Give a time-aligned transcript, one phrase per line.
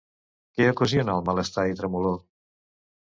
[0.59, 2.21] Què ocasiona el malestar i tremolor?